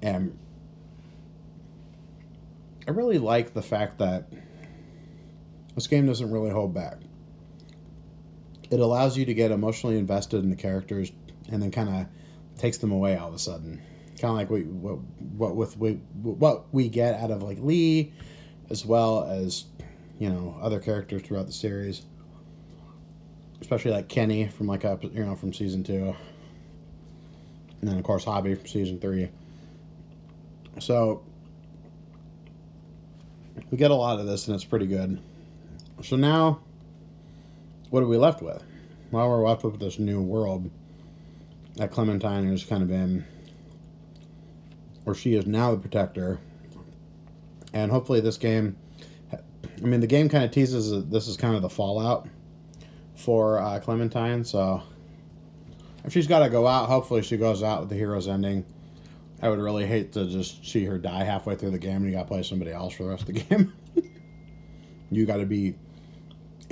And 0.00 0.36
I 2.88 2.90
really 2.90 3.18
like 3.18 3.54
the 3.54 3.62
fact 3.62 3.98
that 3.98 4.28
this 5.74 5.86
game 5.86 6.06
doesn't 6.06 6.30
really 6.30 6.50
hold 6.50 6.74
back. 6.74 6.98
It 8.72 8.80
allows 8.80 9.16
you 9.16 9.24
to 9.26 9.34
get 9.34 9.50
emotionally 9.50 9.98
invested 9.98 10.42
in 10.42 10.50
the 10.50 10.56
characters, 10.56 11.12
and 11.50 11.62
then 11.62 11.70
kind 11.70 11.88
of 11.88 12.06
takes 12.58 12.78
them 12.78 12.90
away 12.90 13.16
all 13.16 13.28
of 13.28 13.34
a 13.34 13.38
sudden. 13.38 13.80
Kind 14.18 14.32
of 14.32 14.36
like 14.36 14.48
what 14.48 14.98
what 15.36 15.56
with 15.56 15.76
we, 15.76 15.94
what 16.22 16.72
we 16.72 16.88
get 16.88 17.14
out 17.14 17.30
of 17.30 17.42
like 17.42 17.58
Lee, 17.60 18.12
as 18.70 18.84
well 18.86 19.24
as 19.24 19.64
you 20.18 20.28
know 20.28 20.56
other 20.60 20.80
characters 20.80 21.22
throughout 21.22 21.46
the 21.46 21.52
series 21.52 22.02
especially 23.62 23.92
like 23.92 24.08
Kenny 24.08 24.48
from 24.48 24.66
like 24.66 24.82
you 24.82 25.24
know 25.24 25.36
from 25.36 25.52
season 25.52 25.84
two, 25.84 26.14
and 27.80 27.90
then 27.90 27.96
of 27.96 28.02
course 28.02 28.24
Hobby 28.24 28.54
from 28.56 28.66
season 28.66 28.98
three. 28.98 29.30
So 30.80 31.22
we 33.70 33.78
get 33.78 33.90
a 33.90 33.94
lot 33.94 34.18
of 34.18 34.26
this, 34.26 34.48
and 34.48 34.54
it's 34.54 34.64
pretty 34.64 34.86
good. 34.86 35.20
So 36.02 36.16
now, 36.16 36.60
what 37.92 38.02
are 38.02 38.06
we 38.06 38.16
left 38.16 38.40
with? 38.40 38.64
Well, 39.10 39.28
we're 39.28 39.46
left 39.46 39.64
with 39.64 39.78
this 39.78 39.98
new 39.98 40.22
world 40.22 40.70
that 41.76 41.90
Clementine 41.90 42.48
has 42.48 42.64
kind 42.64 42.82
of 42.82 42.88
been, 42.88 43.22
or 45.04 45.14
she 45.14 45.34
is 45.34 45.46
now 45.46 45.72
the 45.72 45.76
protector, 45.76 46.40
and 47.74 47.90
hopefully 47.90 48.20
this 48.20 48.38
game. 48.38 48.78
I 49.30 49.84
mean, 49.84 50.00
the 50.00 50.06
game 50.06 50.30
kind 50.30 50.42
of 50.42 50.50
teases 50.50 50.90
that 50.90 51.10
this 51.10 51.28
is 51.28 51.36
kind 51.36 51.54
of 51.54 51.60
the 51.60 51.68
fallout 51.68 52.26
for 53.14 53.58
uh, 53.58 53.78
Clementine. 53.80 54.42
So 54.42 54.82
if 56.04 56.14
she's 56.14 56.26
got 56.26 56.38
to 56.38 56.48
go 56.48 56.66
out, 56.66 56.88
hopefully 56.88 57.20
she 57.20 57.36
goes 57.36 57.62
out 57.62 57.80
with 57.80 57.90
the 57.90 57.96
hero's 57.96 58.26
ending. 58.26 58.64
I 59.42 59.50
would 59.50 59.58
really 59.58 59.86
hate 59.86 60.14
to 60.14 60.26
just 60.26 60.66
see 60.66 60.86
her 60.86 60.96
die 60.96 61.24
halfway 61.24 61.56
through 61.56 61.72
the 61.72 61.78
game 61.78 61.96
and 61.96 62.06
you 62.06 62.12
got 62.12 62.22
to 62.22 62.28
play 62.28 62.42
somebody 62.42 62.70
else 62.70 62.94
for 62.94 63.02
the 63.02 63.10
rest 63.10 63.28
of 63.28 63.34
the 63.34 63.40
game. 63.42 63.74
you 65.10 65.26
got 65.26 65.38
to 65.38 65.46
be 65.46 65.74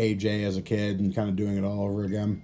AJ 0.00 0.44
as 0.44 0.56
a 0.56 0.62
kid 0.62 1.00
and 1.00 1.14
kind 1.14 1.28
of 1.28 1.36
doing 1.36 1.56
it 1.56 1.64
all 1.64 1.82
over 1.84 2.04
again. 2.04 2.42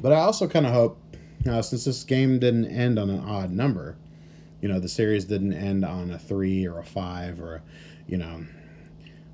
But 0.00 0.12
I 0.12 0.16
also 0.16 0.46
kind 0.46 0.66
of 0.66 0.72
hope, 0.72 1.00
uh, 1.48 1.62
since 1.62 1.84
this 1.84 2.04
game 2.04 2.38
didn't 2.38 2.66
end 2.66 2.98
on 2.98 3.08
an 3.08 3.20
odd 3.20 3.50
number, 3.50 3.96
you 4.60 4.68
know, 4.68 4.78
the 4.78 4.88
series 4.88 5.24
didn't 5.24 5.54
end 5.54 5.84
on 5.84 6.10
a 6.10 6.18
three 6.18 6.66
or 6.66 6.78
a 6.78 6.84
five 6.84 7.40
or, 7.40 7.56
a, 7.56 7.62
you 8.06 8.18
know, 8.18 8.44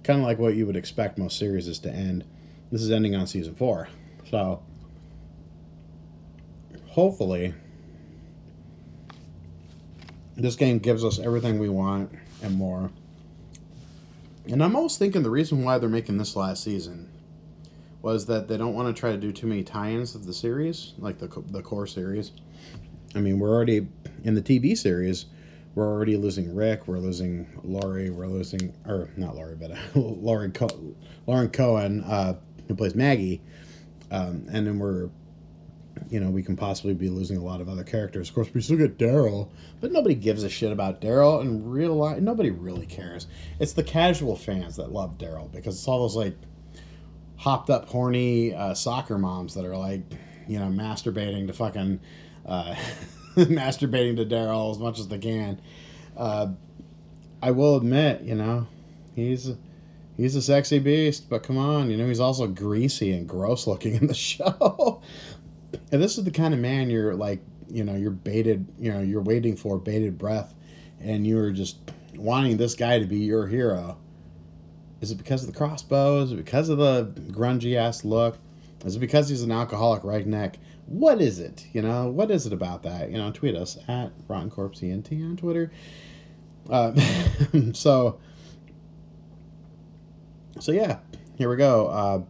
kind 0.04 0.20
of 0.20 0.26
like 0.26 0.38
what 0.38 0.54
you 0.54 0.66
would 0.66 0.76
expect 0.76 1.18
most 1.18 1.38
series 1.38 1.68
is 1.68 1.78
to 1.80 1.90
end 1.90 2.24
this 2.72 2.80
is 2.80 2.90
ending 2.90 3.14
on 3.14 3.26
season 3.26 3.54
four. 3.54 3.88
So 4.30 4.62
hopefully 6.88 7.52
this 10.36 10.56
game 10.56 10.78
gives 10.78 11.04
us 11.04 11.18
everything 11.18 11.58
we 11.58 11.68
want 11.68 12.10
and 12.42 12.54
more. 12.54 12.90
And 14.48 14.62
I'm 14.62 14.74
almost 14.74 14.98
thinking 14.98 15.22
the 15.22 15.30
reason 15.30 15.62
why 15.64 15.78
they're 15.78 15.88
making 15.88 16.18
this 16.18 16.34
last 16.36 16.64
season 16.64 17.08
was 18.00 18.26
that 18.26 18.48
they 18.48 18.56
don't 18.56 18.74
want 18.74 18.94
to 18.94 18.98
try 18.98 19.12
to 19.12 19.16
do 19.16 19.30
too 19.32 19.46
many 19.46 19.62
tie-ins 19.62 20.14
of 20.14 20.26
the 20.26 20.34
series, 20.34 20.94
like 20.98 21.18
the 21.18 21.28
the 21.50 21.62
core 21.62 21.86
series. 21.86 22.32
I 23.14 23.20
mean, 23.20 23.38
we're 23.38 23.54
already 23.54 23.86
in 24.24 24.34
the 24.34 24.42
TV 24.42 24.76
series. 24.76 25.26
We're 25.74 25.86
already 25.88 26.16
losing 26.16 26.54
Rick. 26.54 26.88
We're 26.88 26.98
losing 26.98 27.46
Laurie. 27.62 28.10
We're 28.10 28.26
losing, 28.26 28.74
or 28.86 29.08
not 29.16 29.36
Laurie, 29.36 29.54
but 29.56 29.70
uh, 29.70 29.76
Lauren 29.94 30.52
Co- 30.52 30.94
Lauren 31.26 31.48
Cohen, 31.50 32.02
Uh, 32.02 32.34
who 32.68 32.74
plays 32.74 32.94
Maggie, 32.94 33.40
um, 34.10 34.46
and 34.52 34.66
then 34.66 34.78
we're, 34.78 35.08
you 36.10 36.20
know, 36.20 36.30
we 36.30 36.42
can 36.42 36.56
possibly 36.56 36.94
be 36.94 37.08
losing 37.08 37.36
a 37.36 37.42
lot 37.42 37.60
of 37.60 37.68
other 37.68 37.84
characters. 37.84 38.28
Of 38.28 38.34
course, 38.34 38.52
we 38.52 38.60
still 38.60 38.78
get 38.78 38.98
Daryl, 38.98 39.48
but 39.80 39.92
nobody 39.92 40.14
gives 40.14 40.42
a 40.44 40.48
shit 40.48 40.72
about 40.72 41.00
Daryl 41.00 41.40
in 41.40 41.68
real 41.68 41.94
life. 41.94 42.20
Nobody 42.20 42.50
really 42.50 42.86
cares. 42.86 43.26
It's 43.60 43.72
the 43.72 43.82
casual 43.82 44.36
fans 44.36 44.76
that 44.76 44.92
love 44.92 45.18
Daryl 45.18 45.50
because 45.50 45.76
it's 45.76 45.88
all 45.88 46.00
those 46.00 46.16
like 46.16 46.36
hopped 47.36 47.70
up, 47.70 47.88
horny 47.88 48.54
uh, 48.54 48.74
soccer 48.74 49.18
moms 49.18 49.54
that 49.54 49.64
are 49.64 49.76
like, 49.76 50.02
you 50.48 50.58
know, 50.58 50.66
masturbating 50.66 51.46
to 51.46 51.52
fucking. 51.52 52.00
Uh, 52.44 52.74
masturbating 53.36 54.16
to 54.16 54.26
Daryl 54.26 54.70
as 54.70 54.78
much 54.78 54.98
as 54.98 55.08
they 55.08 55.18
can. 55.18 55.60
Uh, 56.16 56.48
I 57.40 57.50
will 57.50 57.76
admit, 57.76 58.22
you 58.22 58.34
know, 58.34 58.66
he's 59.14 59.52
he's 60.16 60.36
a 60.36 60.42
sexy 60.42 60.78
beast, 60.78 61.28
but 61.30 61.42
come 61.42 61.56
on, 61.56 61.90
you 61.90 61.96
know, 61.96 62.06
he's 62.06 62.20
also 62.20 62.46
greasy 62.46 63.12
and 63.12 63.28
gross 63.28 63.66
looking 63.66 63.94
in 63.94 64.06
the 64.06 64.14
show. 64.30 65.00
And 65.90 66.02
this 66.02 66.18
is 66.18 66.24
the 66.24 66.30
kind 66.30 66.54
of 66.54 66.60
man 66.60 66.90
you're 66.90 67.14
like, 67.14 67.40
you 67.68 67.84
know, 67.84 67.94
you're 67.94 68.10
baited, 68.10 68.66
you 68.78 68.92
know, 68.92 69.00
you're 69.00 69.22
waiting 69.22 69.56
for 69.56 69.78
bated 69.78 70.18
breath 70.18 70.54
and 71.00 71.26
you're 71.26 71.50
just 71.50 71.78
wanting 72.16 72.56
this 72.56 72.74
guy 72.74 72.98
to 72.98 73.06
be 73.06 73.18
your 73.18 73.46
hero. 73.46 73.96
Is 75.00 75.10
it 75.10 75.16
because 75.16 75.42
of 75.42 75.52
the 75.52 75.56
crossbow? 75.56 76.20
Is 76.20 76.32
it 76.32 76.36
because 76.36 76.68
of 76.68 76.78
the 76.78 77.12
grungy 77.32 77.76
ass 77.76 78.04
look? 78.04 78.38
Is 78.84 78.96
it 78.96 79.00
because 79.00 79.28
he's 79.28 79.42
an 79.42 79.50
alcoholic 79.50 80.02
redneck? 80.02 80.56
What 80.86 81.20
is 81.20 81.38
it? 81.38 81.66
You 81.72 81.82
know, 81.82 82.08
what 82.08 82.30
is 82.30 82.46
it 82.46 82.52
about 82.52 82.82
that? 82.82 83.10
You 83.10 83.18
know, 83.18 83.30
tweet 83.32 83.56
us 83.56 83.78
at 83.88 84.12
Rotten 84.28 84.50
Corpse 84.50 84.82
ENT 84.82 85.10
on 85.12 85.36
Twitter. 85.36 85.72
Uh, 86.68 86.92
so, 87.72 88.20
so 90.60 90.72
yeah, 90.72 90.98
here 91.36 91.48
we 91.48 91.56
go. 91.56 91.86
Uh, 91.88 92.22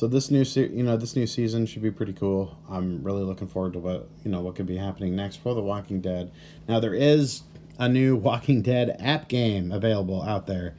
so 0.00 0.06
this 0.06 0.30
new 0.30 0.46
se- 0.46 0.70
you 0.72 0.82
know 0.82 0.96
this 0.96 1.14
new 1.14 1.26
season 1.26 1.66
should 1.66 1.82
be 1.82 1.90
pretty 1.90 2.14
cool. 2.14 2.56
I'm 2.70 3.02
really 3.02 3.22
looking 3.22 3.48
forward 3.48 3.74
to 3.74 3.80
what 3.80 4.08
you 4.24 4.30
know 4.30 4.40
what 4.40 4.54
could 4.54 4.64
be 4.64 4.78
happening 4.78 5.14
next 5.14 5.36
for 5.36 5.54
The 5.54 5.60
Walking 5.60 6.00
Dead. 6.00 6.32
Now 6.66 6.80
there 6.80 6.94
is 6.94 7.42
a 7.78 7.86
new 7.86 8.16
Walking 8.30 8.62
Dead 8.62 8.96
app 8.98 9.28
game 9.28 9.70
available 9.70 10.22
out 10.22 10.46
there, 10.46 10.74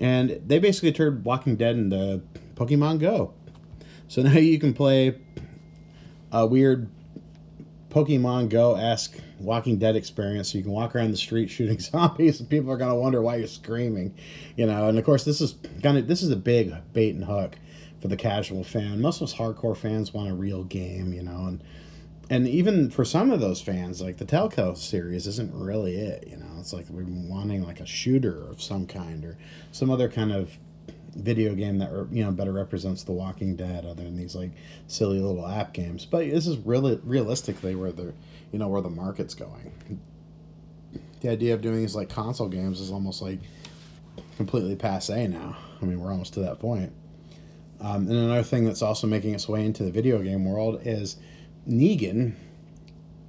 and 0.00 0.40
they 0.44 0.58
basically 0.58 0.90
turned 0.90 1.24
Walking 1.24 1.54
Dead 1.54 1.76
into 1.76 2.22
Pokemon 2.56 2.98
Go. 2.98 3.34
So 4.08 4.20
now 4.24 4.38
you 4.38 4.58
can 4.58 4.74
play 4.74 5.20
a 6.32 6.44
weird 6.44 6.90
Pokemon 7.88 8.48
Go 8.48 8.74
esque 8.74 9.16
Walking 9.38 9.78
Dead 9.78 9.94
experience. 9.94 10.50
So 10.50 10.58
you 10.58 10.64
can 10.64 10.72
walk 10.72 10.96
around 10.96 11.12
the 11.12 11.16
street 11.16 11.50
shooting 11.50 11.78
zombies, 11.78 12.40
and 12.40 12.50
people 12.50 12.72
are 12.72 12.76
gonna 12.76 12.96
wonder 12.96 13.22
why 13.22 13.36
you're 13.36 13.46
screaming, 13.46 14.12
you 14.56 14.66
know. 14.66 14.88
And 14.88 14.98
of 14.98 15.04
course, 15.04 15.22
this 15.22 15.40
is 15.40 15.54
kind 15.84 15.96
of 15.96 16.08
this 16.08 16.20
is 16.20 16.32
a 16.32 16.36
big 16.36 16.74
bait 16.92 17.14
and 17.14 17.26
hook 17.26 17.54
for 18.00 18.08
the 18.08 18.16
casual 18.16 18.64
fan. 18.64 19.00
Most 19.00 19.20
of 19.20 19.28
us 19.28 19.34
hardcore 19.34 19.76
fans 19.76 20.12
want 20.12 20.30
a 20.30 20.34
real 20.34 20.64
game, 20.64 21.12
you 21.12 21.22
know, 21.22 21.46
and 21.46 21.62
and 22.30 22.46
even 22.46 22.90
for 22.90 23.04
some 23.04 23.32
of 23.32 23.40
those 23.40 23.60
fans, 23.60 24.00
like 24.00 24.18
the 24.18 24.24
Telltale 24.24 24.76
series 24.76 25.26
isn't 25.26 25.52
really 25.52 25.96
it, 25.96 26.28
you 26.28 26.36
know. 26.36 26.46
It's 26.60 26.72
like 26.72 26.88
we're 26.88 27.04
wanting 27.04 27.64
like 27.64 27.80
a 27.80 27.86
shooter 27.86 28.46
of 28.48 28.62
some 28.62 28.86
kind 28.86 29.24
or 29.24 29.36
some 29.72 29.90
other 29.90 30.08
kind 30.08 30.30
of 30.30 30.56
video 31.16 31.56
game 31.56 31.78
that 31.78 31.90
you 32.12 32.24
know 32.24 32.30
better 32.30 32.52
represents 32.52 33.02
The 33.02 33.12
Walking 33.12 33.56
Dead, 33.56 33.84
other 33.84 34.04
than 34.04 34.16
these 34.16 34.36
like 34.36 34.52
silly 34.86 35.18
little 35.18 35.46
app 35.46 35.72
games. 35.72 36.06
But 36.06 36.30
this 36.30 36.46
is 36.46 36.56
really 36.58 37.00
realistically 37.02 37.74
where 37.74 37.92
the 37.92 38.14
you 38.52 38.60
know 38.60 38.68
where 38.68 38.82
the 38.82 38.90
market's 38.90 39.34
going. 39.34 40.00
The 41.20 41.30
idea 41.30 41.52
of 41.54 41.60
doing 41.60 41.80
these 41.80 41.96
like 41.96 42.08
console 42.08 42.48
games 42.48 42.80
is 42.80 42.92
almost 42.92 43.20
like 43.20 43.40
completely 44.36 44.76
passe 44.76 45.26
now. 45.26 45.56
I 45.82 45.84
mean, 45.84 46.00
we're 46.00 46.12
almost 46.12 46.34
to 46.34 46.40
that 46.40 46.60
point. 46.60 46.92
Um, 47.80 48.08
and 48.08 48.16
another 48.16 48.42
thing 48.42 48.64
that's 48.64 48.82
also 48.82 49.06
making 49.06 49.34
its 49.34 49.48
way 49.48 49.64
into 49.64 49.84
the 49.84 49.90
video 49.90 50.20
game 50.22 50.44
world 50.44 50.82
is 50.84 51.16
Negan 51.68 52.34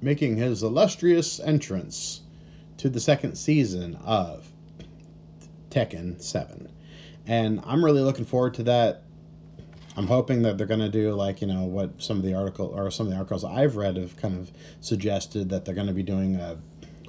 making 0.00 0.36
his 0.36 0.62
illustrious 0.62 1.40
entrance 1.40 2.22
to 2.76 2.90
the 2.90 3.00
second 3.00 3.36
season 3.36 3.96
of 4.04 4.50
Tekken 5.70 6.20
7 6.20 6.68
and 7.26 7.60
I'm 7.64 7.84
really 7.84 8.00
looking 8.00 8.24
forward 8.24 8.54
to 8.54 8.62
that. 8.64 9.02
I'm 9.96 10.06
hoping 10.06 10.42
that 10.42 10.56
they're 10.56 10.66
going 10.66 10.80
to 10.80 10.88
do 10.88 11.12
like 11.12 11.40
you 11.40 11.46
know 11.46 11.64
what 11.64 12.02
some 12.02 12.16
of 12.16 12.22
the 12.22 12.34
article 12.34 12.66
or 12.66 12.90
some 12.90 13.06
of 13.06 13.12
the 13.12 13.18
articles 13.18 13.44
I've 13.44 13.76
read 13.76 13.96
have 13.96 14.16
kind 14.16 14.38
of 14.38 14.50
suggested 14.80 15.50
that 15.50 15.64
they're 15.64 15.74
going 15.74 15.86
to 15.86 15.92
be 15.92 16.02
doing 16.02 16.36
a 16.36 16.58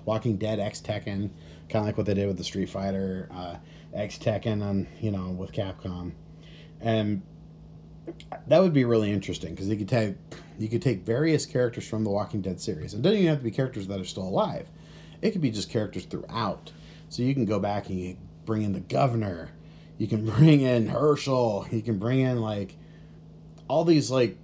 Walking 0.05 0.35
Dead 0.35 0.59
X 0.59 0.81
Tekken, 0.81 1.29
kind 1.69 1.75
of 1.75 1.85
like 1.85 1.97
what 1.97 2.05
they 2.05 2.13
did 2.13 2.27
with 2.27 2.37
the 2.37 2.43
Street 2.43 2.69
Fighter 2.69 3.29
uh, 3.31 3.55
X 3.93 4.17
Tekken 4.17 4.61
on 4.61 4.87
you 4.99 5.11
know 5.11 5.29
with 5.29 5.53
Capcom, 5.53 6.11
and 6.81 7.21
that 8.47 8.61
would 8.61 8.73
be 8.73 8.85
really 8.85 9.11
interesting 9.11 9.51
because 9.51 9.69
you 9.69 9.77
could 9.77 9.89
take 9.89 10.15
you 10.59 10.67
could 10.67 10.81
take 10.81 11.01
various 11.01 11.45
characters 11.45 11.87
from 11.87 12.03
the 12.03 12.09
Walking 12.09 12.41
Dead 12.41 12.59
series. 12.59 12.93
It 12.93 13.01
doesn't 13.01 13.17
even 13.17 13.29
have 13.29 13.39
to 13.39 13.43
be 13.43 13.51
characters 13.51 13.87
that 13.87 13.99
are 13.99 14.05
still 14.05 14.23
alive. 14.23 14.67
It 15.21 15.31
could 15.31 15.41
be 15.41 15.51
just 15.51 15.69
characters 15.69 16.05
throughout. 16.05 16.71
So 17.09 17.23
you 17.23 17.33
can 17.33 17.45
go 17.45 17.59
back 17.59 17.89
and 17.89 17.99
you 17.99 18.17
bring 18.45 18.63
in 18.63 18.73
the 18.73 18.79
governor, 18.79 19.49
you 19.97 20.07
can 20.07 20.25
bring 20.29 20.61
in 20.61 20.87
Hershel, 20.87 21.67
you 21.71 21.81
can 21.81 21.97
bring 21.97 22.19
in 22.19 22.41
like 22.41 22.75
all 23.67 23.83
these 23.83 24.11
like 24.11 24.37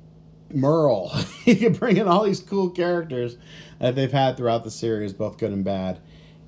Merle. 0.52 1.12
you 1.46 1.56
can 1.56 1.74
bring 1.74 1.98
in 1.98 2.08
all 2.08 2.24
these 2.24 2.40
cool 2.40 2.70
characters 2.70 3.38
that 3.80 3.96
they've 3.96 4.12
had 4.12 4.38
throughout 4.38 4.64
the 4.64 4.72
series, 4.72 5.14
both 5.14 5.38
good 5.38 5.52
and 5.52 5.64
bad. 5.64 6.00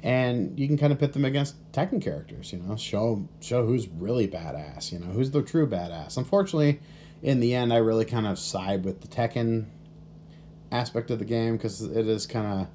And 0.04 0.60
you 0.60 0.68
can 0.68 0.78
kind 0.78 0.92
of 0.92 1.00
pit 1.00 1.14
them 1.14 1.26
against 1.26 1.72
Tekken 1.74 2.02
characters, 2.02 2.52
you 2.52 2.60
know, 2.60 2.76
show 2.76 3.28
show 3.40 3.66
who's 3.66 3.88
really 3.88 4.28
badass, 4.28 4.92
you 4.92 5.00
know, 5.00 5.08
who's 5.08 5.30
the 5.30 5.44
true 5.44 5.68
badass. 5.68 6.18
Unfortunately, 6.18 6.80
in 7.22 7.40
the 7.40 7.54
end, 7.54 7.72
I 7.72 7.78
really 7.78 8.06
kind 8.06 8.26
of 8.26 8.40
side 8.40 8.84
with 8.84 9.02
the 9.02 9.08
Tekken 9.08 9.66
aspect 10.72 11.12
of 11.12 11.20
the 11.20 11.26
game 11.26 11.58
because 11.58 11.82
it 11.82 12.08
is 12.08 12.26
kind 12.26 12.48
of 12.48 12.68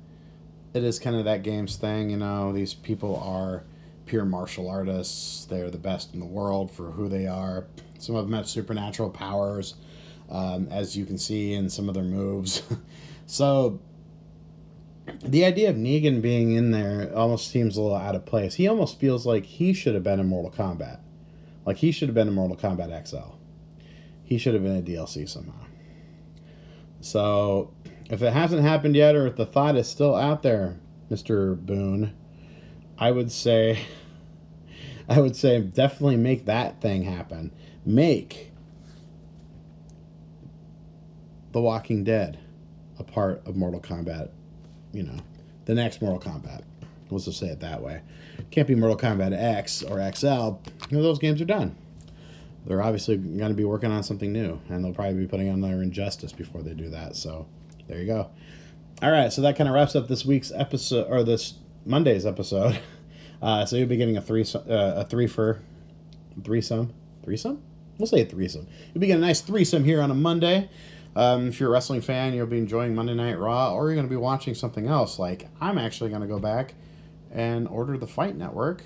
it 0.74 0.84
is 0.84 0.98
kind 0.98 1.16
of 1.16 1.24
that 1.24 1.42
game's 1.42 1.76
thing. 1.76 2.10
You 2.10 2.18
know, 2.18 2.52
these 2.52 2.74
people 2.74 3.16
are 3.16 3.64
pure 4.04 4.24
martial 4.24 4.68
artists. 4.68 5.46
They're 5.46 5.70
the 5.70 5.78
best 5.78 6.14
in 6.14 6.20
the 6.20 6.26
world 6.26 6.70
for 6.70 6.92
who 6.92 7.08
they 7.08 7.26
are. 7.26 7.66
Some 7.98 8.14
of 8.14 8.24
them 8.26 8.34
have 8.34 8.48
supernatural 8.48 9.10
powers, 9.10 9.74
um, 10.30 10.68
as 10.70 10.96
you 10.96 11.06
can 11.06 11.18
see 11.18 11.54
in 11.54 11.68
some 11.70 11.88
of 11.88 11.94
their 11.94 12.04
moves. 12.04 12.62
so 13.26 13.80
the 15.22 15.44
idea 15.44 15.70
of 15.70 15.76
Negan 15.76 16.20
being 16.20 16.52
in 16.52 16.70
there 16.70 17.12
almost 17.14 17.50
seems 17.50 17.76
a 17.76 17.82
little 17.82 17.96
out 17.96 18.14
of 18.14 18.26
place. 18.26 18.54
He 18.54 18.68
almost 18.68 18.98
feels 18.98 19.26
like 19.26 19.44
he 19.44 19.72
should 19.72 19.94
have 19.94 20.02
been 20.02 20.20
in 20.20 20.26
Mortal 20.26 20.50
Kombat. 20.50 21.00
Like 21.64 21.78
he 21.78 21.92
should 21.92 22.08
have 22.08 22.14
been 22.14 22.28
in 22.28 22.34
Mortal 22.34 22.56
Kombat 22.56 23.08
XL 23.08 23.36
he 24.26 24.38
should 24.38 24.54
have 24.54 24.62
been 24.64 24.76
a 24.76 24.82
DLC 24.82 25.26
somehow. 25.28 25.64
So, 27.00 27.72
if 28.10 28.22
it 28.22 28.32
hasn't 28.32 28.62
happened 28.62 28.96
yet, 28.96 29.14
or 29.14 29.26
if 29.28 29.36
the 29.36 29.46
thought 29.46 29.76
is 29.76 29.88
still 29.88 30.16
out 30.16 30.42
there, 30.42 30.78
Mister 31.08 31.54
Boon, 31.54 32.12
I 32.98 33.12
would 33.12 33.30
say, 33.30 33.78
I 35.08 35.20
would 35.20 35.36
say 35.36 35.60
definitely 35.60 36.16
make 36.16 36.46
that 36.46 36.80
thing 36.80 37.04
happen. 37.04 37.52
Make 37.84 38.52
The 41.52 41.60
Walking 41.60 42.02
Dead 42.02 42.38
a 42.98 43.04
part 43.04 43.46
of 43.46 43.54
Mortal 43.54 43.80
Kombat. 43.80 44.30
You 44.96 45.04
know, 45.04 45.18
the 45.64 45.74
next 45.74 46.00
Mortal 46.00 46.32
Kombat. 46.32 46.62
Let's 47.10 47.26
just 47.26 47.38
say 47.38 47.46
it 47.46 47.60
that 47.60 47.82
way. 47.82 48.02
Can't 48.50 48.66
be 48.66 48.74
Mortal 48.74 48.98
Kombat 48.98 49.32
X 49.32 49.82
or 49.82 49.98
XL. 50.12 50.26
You 50.26 50.96
know, 50.96 51.02
those 51.02 51.18
games 51.18 51.40
are 51.40 51.44
done 51.44 51.76
they're 52.66 52.82
obviously 52.82 53.16
going 53.16 53.50
to 53.50 53.54
be 53.54 53.64
working 53.64 53.92
on 53.92 54.02
something 54.02 54.32
new, 54.32 54.60
and 54.68 54.84
they'll 54.84 54.92
probably 54.92 55.14
be 55.14 55.26
putting 55.26 55.48
on 55.48 55.60
their 55.60 55.82
Injustice 55.82 56.32
before 56.32 56.62
they 56.62 56.74
do 56.74 56.90
that. 56.90 57.14
So 57.16 57.46
there 57.86 57.98
you 57.98 58.06
go. 58.06 58.30
All 59.02 59.10
right, 59.10 59.32
so 59.32 59.40
that 59.42 59.56
kind 59.56 59.68
of 59.68 59.74
wraps 59.74 59.94
up 59.94 60.08
this 60.08 60.24
week's 60.24 60.50
episode 60.52 61.06
or 61.08 61.22
this 61.22 61.54
Monday's 61.84 62.26
episode. 62.26 62.78
Uh, 63.42 63.66
so 63.66 63.76
you'll 63.76 63.86
be 63.86 63.98
getting 63.98 64.16
a 64.16 64.20
three 64.22 64.46
uh, 64.54 64.94
a 64.96 65.04
three 65.04 65.26
for 65.26 65.60
threesome 66.42 66.90
threesome. 67.22 67.62
We'll 67.98 68.06
say 68.06 68.22
a 68.22 68.24
threesome. 68.24 68.66
You'll 68.94 69.00
be 69.02 69.08
getting 69.08 69.22
a 69.22 69.26
nice 69.26 69.42
threesome 69.42 69.84
here 69.84 70.00
on 70.00 70.10
a 70.10 70.14
Monday. 70.14 70.70
Um, 71.16 71.48
if 71.48 71.58
you're 71.58 71.70
a 71.70 71.72
wrestling 71.72 72.02
fan, 72.02 72.34
you'll 72.34 72.46
be 72.46 72.58
enjoying 72.58 72.94
Monday 72.94 73.14
Night 73.14 73.38
Raw, 73.38 73.72
or 73.74 73.88
you're 73.88 73.96
going 73.96 74.06
to 74.06 74.10
be 74.10 74.16
watching 74.16 74.54
something 74.54 74.86
else. 74.86 75.18
Like 75.18 75.48
I'm 75.60 75.78
actually 75.78 76.10
going 76.10 76.20
to 76.22 76.28
go 76.28 76.38
back 76.38 76.74
and 77.32 77.66
order 77.66 77.96
the 77.96 78.06
Fight 78.06 78.36
Network 78.36 78.84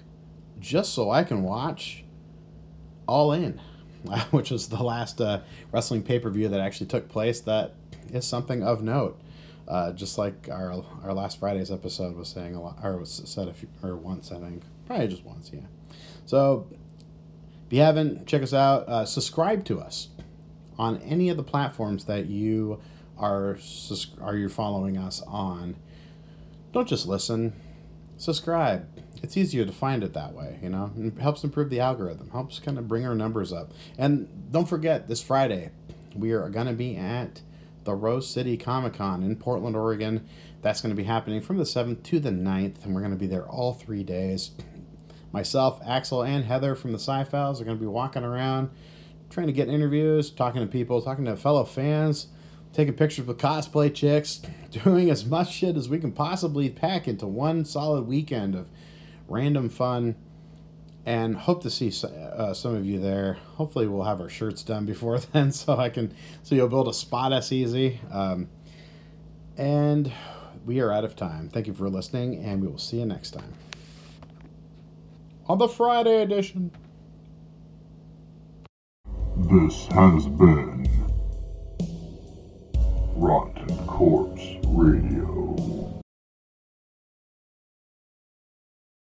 just 0.60 0.94
so 0.94 1.10
I 1.10 1.24
can 1.24 1.42
watch 1.42 2.04
All 3.06 3.32
In. 3.32 3.60
which 4.30 4.50
was 4.50 4.68
the 4.68 4.82
last 4.82 5.20
uh, 5.20 5.40
wrestling 5.72 6.02
pay 6.02 6.18
per 6.18 6.30
view 6.30 6.48
that 6.48 6.60
actually 6.60 6.86
took 6.86 7.08
place. 7.08 7.40
That 7.40 7.74
is 8.12 8.26
something 8.26 8.62
of 8.62 8.82
note. 8.82 9.20
Uh, 9.68 9.92
just 9.92 10.18
like 10.18 10.48
our 10.50 10.82
our 11.04 11.12
last 11.12 11.38
Friday's 11.38 11.70
episode 11.70 12.16
was 12.16 12.28
saying 12.28 12.54
a 12.54 12.62
lot, 12.62 12.78
or 12.82 12.96
was 12.96 13.22
said 13.24 13.48
a 13.48 13.52
few, 13.52 13.68
or 13.82 13.96
once 13.96 14.32
I 14.32 14.40
think, 14.40 14.62
probably 14.86 15.08
just 15.08 15.24
once, 15.24 15.50
yeah. 15.52 15.60
So 16.26 16.66
if 17.66 17.72
you 17.72 17.80
haven't, 17.80 18.26
check 18.26 18.42
us 18.42 18.52
out. 18.52 18.88
Uh, 18.88 19.04
subscribe 19.04 19.64
to 19.66 19.80
us 19.80 20.08
on 20.80 20.98
any 21.02 21.28
of 21.28 21.36
the 21.36 21.42
platforms 21.42 22.04
that 22.06 22.26
you 22.26 22.80
are 23.18 23.58
are 24.20 24.36
you 24.36 24.48
following 24.48 24.96
us 24.96 25.22
on. 25.26 25.76
Don't 26.72 26.88
just 26.88 27.06
listen, 27.06 27.52
subscribe 28.16 28.86
it's 29.22 29.36
easier 29.36 29.64
to 29.64 29.72
find 29.72 30.02
it 30.02 30.14
that 30.14 30.32
way, 30.32 30.58
you 30.62 30.68
know. 30.68 30.92
It 30.96 31.18
helps 31.18 31.44
improve 31.44 31.70
the 31.70 31.80
algorithm, 31.80 32.30
helps 32.30 32.58
kind 32.58 32.78
of 32.78 32.88
bring 32.88 33.06
our 33.06 33.14
numbers 33.14 33.52
up. 33.52 33.72
And 33.98 34.50
don't 34.50 34.68
forget, 34.68 35.08
this 35.08 35.22
Friday, 35.22 35.70
we 36.14 36.32
are 36.32 36.48
going 36.48 36.66
to 36.66 36.72
be 36.72 36.96
at 36.96 37.42
the 37.84 37.94
Rose 37.94 38.28
City 38.28 38.56
Comic 38.56 38.94
Con 38.94 39.22
in 39.22 39.36
Portland, 39.36 39.76
Oregon. 39.76 40.26
That's 40.62 40.80
going 40.80 40.94
to 40.94 41.00
be 41.00 41.06
happening 41.06 41.40
from 41.40 41.58
the 41.58 41.64
7th 41.64 42.02
to 42.04 42.20
the 42.20 42.30
9th, 42.30 42.84
and 42.84 42.94
we're 42.94 43.00
going 43.00 43.12
to 43.12 43.18
be 43.18 43.26
there 43.26 43.46
all 43.46 43.74
three 43.74 44.04
days. 44.04 44.52
Myself, 45.32 45.80
Axel, 45.86 46.22
and 46.22 46.44
Heather 46.44 46.74
from 46.74 46.92
the 46.92 46.98
Sci 46.98 47.24
Files 47.24 47.60
are 47.60 47.64
going 47.64 47.76
to 47.76 47.80
be 47.80 47.86
walking 47.86 48.24
around, 48.24 48.70
trying 49.30 49.46
to 49.46 49.52
get 49.52 49.68
interviews, 49.68 50.30
talking 50.30 50.60
to 50.60 50.66
people, 50.66 51.00
talking 51.00 51.24
to 51.24 51.36
fellow 51.36 51.64
fans 51.64 52.26
taking 52.72 52.94
pictures 52.94 53.26
with 53.26 53.38
cosplay 53.38 53.92
chicks, 53.92 54.40
doing 54.70 55.10
as 55.10 55.24
much 55.24 55.52
shit 55.52 55.76
as 55.76 55.88
we 55.88 55.98
can 55.98 56.12
possibly 56.12 56.70
pack 56.70 57.08
into 57.08 57.26
one 57.26 57.64
solid 57.64 58.06
weekend 58.06 58.54
of 58.54 58.68
random 59.28 59.68
fun, 59.68 60.16
and 61.06 61.34
hope 61.34 61.62
to 61.62 61.70
see 61.70 61.92
uh, 62.06 62.52
some 62.52 62.74
of 62.74 62.84
you 62.84 63.00
there. 63.00 63.34
Hopefully, 63.54 63.86
we'll 63.86 64.04
have 64.04 64.20
our 64.20 64.28
shirts 64.28 64.62
done 64.62 64.86
before 64.86 65.18
then, 65.32 65.50
so 65.52 65.76
I 65.76 65.88
can 65.88 66.14
so 66.42 66.54
you'll 66.54 66.66
able 66.66 66.84
to 66.84 66.92
spot 66.92 67.32
us 67.32 67.52
easy. 67.52 68.00
Um, 68.10 68.48
and 69.56 70.12
we 70.64 70.80
are 70.80 70.92
out 70.92 71.04
of 71.04 71.16
time. 71.16 71.48
Thank 71.48 71.66
you 71.66 71.74
for 71.74 71.88
listening, 71.88 72.42
and 72.44 72.60
we 72.60 72.68
will 72.68 72.78
see 72.78 72.98
you 72.98 73.06
next 73.06 73.32
time 73.32 73.54
on 75.48 75.58
the 75.58 75.68
Friday 75.68 76.22
edition. 76.22 76.70
This 79.48 79.86
has 79.92 80.26
been 80.28 80.86
Rotten 83.16 83.86
Corpse 83.86 84.56
Radio. 84.66 85.29